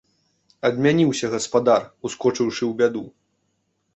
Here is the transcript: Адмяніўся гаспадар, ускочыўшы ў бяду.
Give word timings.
Адмяніўся 0.69 1.27
гаспадар, 1.33 1.85
ускочыўшы 2.09 2.61
ў 2.69 2.73
бяду. 2.79 3.03